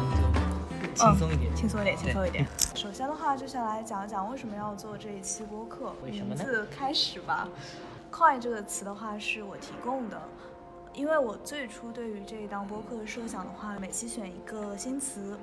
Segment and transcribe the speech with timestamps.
[0.00, 0.44] 一点。
[0.94, 2.46] 轻松一点，轻松一点。
[2.74, 5.92] 首先的话，就想来讲一讲为什么要做这一期播客。
[6.04, 7.48] 为什么字开始吧。
[8.12, 10.22] coin 这个词的话是我提供的，
[10.92, 15.36] 因为我最初对于这一档播客的设想的话，每期选一个新词。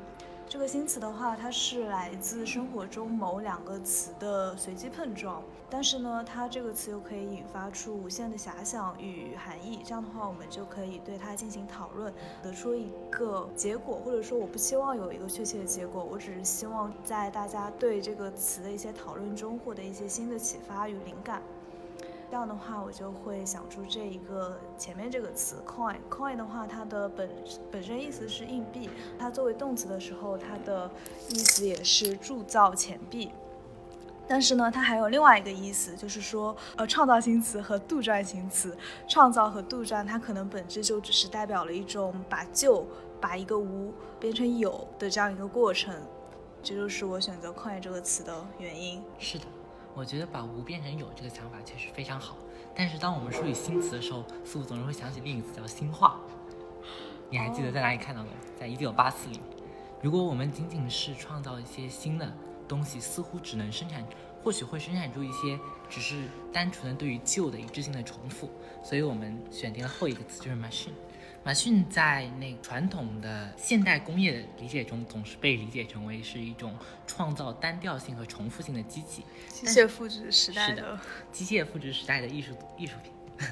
[0.51, 9.79] 这个新词的话，它是来自生活中某两个词的随机碰撞，但是呢，它这个词又可以引发出无限的遐想与含义。
[9.81, 21.41] 这样的话，我们就可以对它进行讨论，得出一个结果，或者说我不希望有一个确切的结果，我只是希望在大家对这个词的一些讨论中获得一些新的启发与灵感。
[22.31, 25.97] 这样的话，我就会想出这一个前面这个词 coin。
[26.09, 27.29] coin 的话，它的本
[27.69, 28.89] 本身意思是硬币，
[29.19, 30.89] 它作为动词的时候，它的
[31.27, 33.33] 意思也是铸造钱币。
[34.29, 38.77] 但是呢，它还有另外一个意思，就是说，呃，创造新词和杜撰新词。
[39.09, 42.87] 创造和杜撰，它可能本质就只是代表了一种把旧、
[43.19, 45.93] 把一个无变成有的这样一个过程。
[46.63, 49.03] 这就是我选择 coin 这个词的原因。
[49.19, 49.43] 是的，
[49.93, 52.37] 我觉得把无变成有这个想法确实非常好。
[52.73, 56.19] 但是当我们说起新词的时候，似乎总是会想起另一个词叫新化。
[57.29, 58.29] 你还记得在哪里看到的？
[58.57, 59.39] 在一九八四里。
[60.01, 62.33] 如果我们仅仅是创造一些新的
[62.67, 64.05] 东西，似乎只能生产，
[64.43, 68.49] 或许会生产出一些只是单纯的对于旧的一致性的重复。
[68.81, 70.93] 所以我们选定了后一个词，就是 machine。
[71.45, 76.75] Machine 在那传统的现代工业的理解中，总是被理解成为是一种
[77.07, 79.23] 创造单调性和重复性的机器。
[79.49, 80.99] 机械复制时代是的，
[81.31, 83.11] 机械复制时代的艺术艺术品。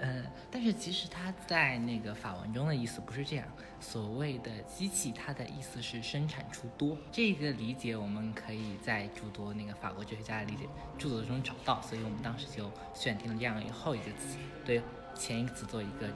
[0.00, 3.46] 呃，但是其实它在那个法文中的意思不是这样。
[3.80, 6.96] 所谓的机器，它的意思是生产出多。
[7.12, 10.64] 这个理解我们可以在诸多那个法国哲学家的理解
[10.96, 14.80] 著作中找到，所以我们当时就选定了这样后一个词，对
[15.14, 16.08] 前一个词做一个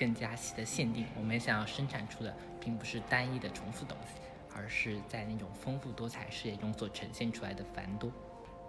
[0.00, 1.04] 更加细的限定。
[1.18, 4.22] 我们想要生产出的并不是单一的重复东西，
[4.56, 8.10] 而是在那种丰富多彩世界中所呈现出来的繁多。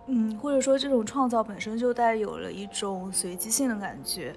[0.08, 4.36] 嗯，或者说这种创造本身就带有了一种随机性的感觉。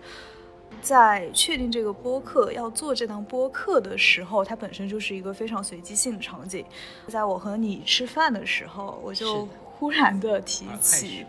[0.82, 6.64] 在确定这个播客要做这档播客的时候，它本身就是一个非常随机性的场景。
[7.08, 11.24] 在我和你吃饭的时候，我就忽然的提起，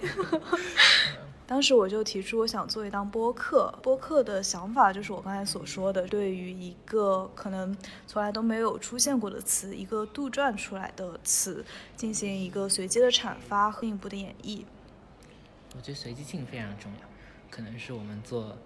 [1.46, 3.72] 当时我就提出我想做一档播客。
[3.82, 7.76] 播客的想法就是我刚才所说的，对于一个可能
[8.06, 11.64] 从来都没有出现过的词，一个杜撰出来的词，
[11.96, 14.64] 进行一个随机的阐发和进一步的演绎。
[15.76, 17.08] 我觉得随机性非常重要，
[17.50, 18.56] 可能是我们做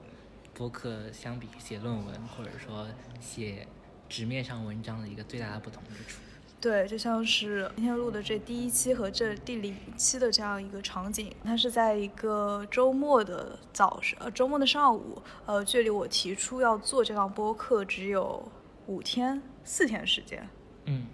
[0.54, 2.87] 播客相比写论文或者说
[3.20, 3.66] 写
[4.08, 6.20] 纸面上文章的一个最大的不同之处。
[6.66, 18.50] 对，就像是今天录的这第一期和这第零期的这样一个场景，它是在一个周末的早上，呃，周末的上午，呃，距离我提出要做这档播客只有
[18.88, 20.49] 五天、四天时间，
[20.87, 21.06] 嗯，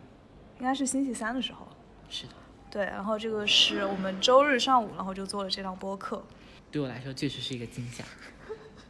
[0.58, 1.68] 应该是星期三的时候。
[2.08, 2.32] 是的，
[2.70, 6.24] 对，然后这个是我们周日上午，然后就做了这档播客。
[6.70, 8.02] 对我来说确实是一个惊吓。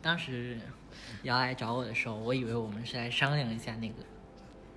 [0.00, 0.56] 当时
[1.24, 3.96] 瑶来找我的时候，我以为我们是来商量一下那个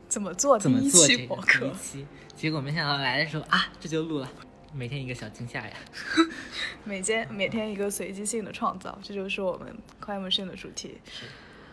[0.07, 1.73] 怎么做怎么第一做这个期博客第一？
[1.73, 2.05] 期，
[2.35, 4.29] 结果没想到来的时候啊，这就录了。
[4.73, 5.73] 每天一个小惊吓呀，
[6.83, 9.73] 每 天每天一个随机性的创造，这就是我们
[10.03, 10.99] cry machine 的主题。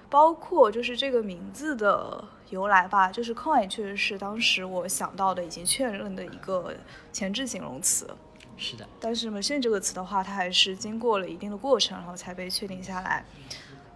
[0.09, 6.77] 包括就是这个名字的由来吧，就是 coin 确实是当时我想到的已经确认的一个
[7.13, 8.15] 前置形容词。
[8.57, 13.25] 是的，但是 machine 这个词的话，它还是经过了一定的过程，然后才被确定下来。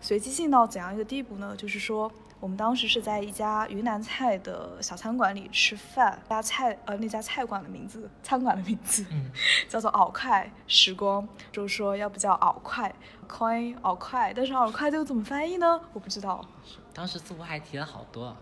[0.01, 1.55] 随机性到怎样一个地步呢？
[1.57, 9.31] 就是说，我们当时是在一家云南菜的小餐馆里吃饭，那家菜呃那家菜馆的名字，餐馆的名字、嗯，
[9.69, 12.95] 叫做袄快时光，就是说要不叫袄快
[13.27, 15.81] coin 袄快，但是袄快这个怎么翻译呢？
[15.95, 16.45] 我不知道。
[16.93, 18.37] 当时似乎还提了好多，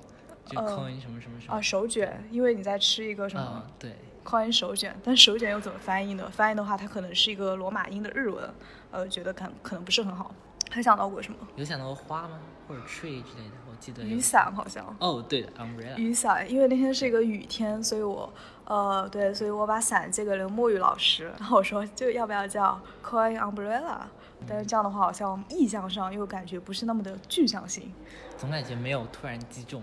[0.44, 6.28] 就呃 coin 什么什么什么啊，手卷，因为你在吃一个什么嗯，对，coin 手卷，但手卷又怎么翻译呢？
[6.30, 8.52] 翻译的话，它可能是一个罗马音的日文，
[8.90, 10.34] 呃，觉得可可能不是很好。
[10.74, 11.38] 还想到过什么？
[11.54, 12.40] 有想到过花吗？
[12.66, 13.52] 或者 tree 之类的？
[13.70, 14.18] 我记得雨。
[14.18, 14.84] 伞好像。
[14.98, 15.96] 哦，对的，umbrella。
[15.96, 18.32] 雨伞，因为那天是一个雨天，所以我，
[18.64, 23.98] 呃，对，所以我把伞借给了墨雨老师，然后我说就要不要叫 coin umbrella，
[24.48, 27.92] 但是这样的话好像意象上又感觉不是那么的具象性。
[28.36, 29.80] 总感觉没有突然击中，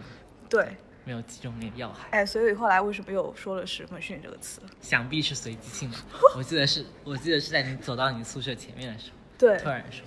[0.49, 2.09] 对，没有击中那个要害。
[2.09, 4.59] 哎，所以后来为什么又说了是 machine 这个词？
[4.81, 5.97] 想必是随机性的。
[6.35, 10.03] 我记得是，我记得是在你走到你宿舍前面的时候，对，突然说。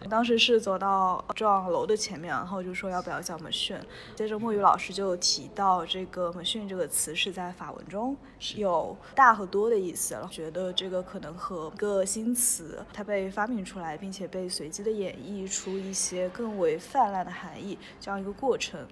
[0.00, 3.80] 我当时是走到这幢楼的前面，然后就说要不要叫 machine。
[4.14, 18.86] 接着墨雨老师就提到这个 machine 这个词是在法文中是有大和多的意思，觉得这个可能和一个新词它被发明出来，并且被随机的演绎出一些更为泛滥的含义这样一个过程。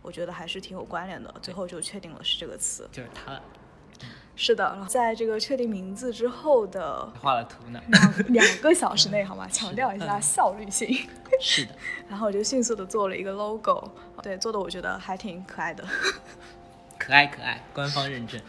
[0.00, 2.88] 我觉得还是挺有关联的，最后就确定了是这个词。
[2.90, 3.42] 就是它了，
[4.34, 7.80] 是的，在这个确定名字之后的画了图呢。
[7.88, 9.46] 两两个小时内，好吗？
[9.52, 11.06] 强调一下效率性。
[11.40, 11.74] 是的，
[12.08, 13.90] 然后我就迅速的做了一个 logo，
[14.22, 15.84] 对，做的我觉得还挺可爱的。
[16.98, 18.40] 可爱可爱，官方认证。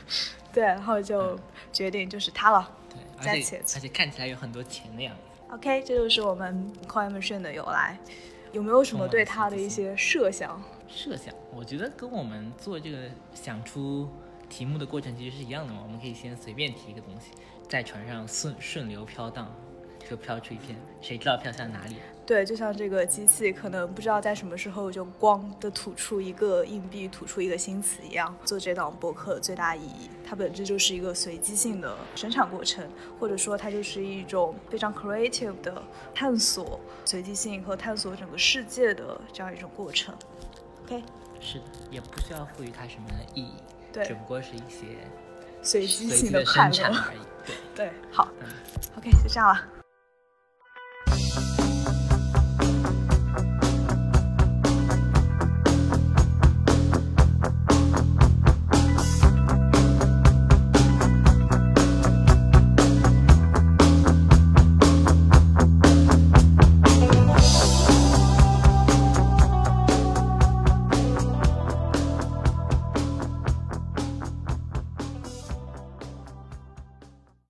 [0.54, 1.38] 对，然后就
[1.72, 2.72] 决定就是它了。
[2.90, 5.22] 对，而且而且看起来有很多钱的样子。
[5.54, 7.98] OK，这就是我们 Coin Machine 的由来。
[8.52, 10.62] 有没有什么对它的一些设想？
[10.88, 14.08] 设想，我觉得跟我们做这个想出
[14.54, 15.80] 题目的过程其实是一样的嘛。
[15.82, 17.32] 我们可以先随便提一个东西，
[17.68, 19.52] 在船上顺顺流飘荡，
[20.08, 21.96] 就飘出一片，谁知道飘向哪里？
[22.24, 28.34] 对，就像这个机器，可能不知道在什么时候就咣的吐出一个硬币，吐出一个新词一样。
[28.46, 32.88] 做这档播客最大意义，它本质就是一个随机性的生产过程，
[33.20, 35.82] 或者说它就是一种非常 creative 的
[36.14, 40.14] 探索随机性和探索整个世界的这样一种过程。
[40.86, 41.02] OK，
[41.42, 43.56] 是的，也不需要赋予它什么意义，
[43.94, 44.98] 对只不过是一些
[45.62, 46.98] 随机性的性快乐。
[47.08, 47.20] 而已。
[47.76, 48.48] 对，对，好嗯。
[48.98, 49.83] ，OK，就这样了。